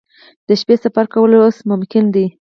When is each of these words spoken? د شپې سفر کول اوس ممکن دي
د 0.47 0.49
شپې 0.61 0.75
سفر 0.83 1.05
کول 1.13 1.31
اوس 1.37 1.57
ممکن 1.69 2.03
دي 2.13 2.25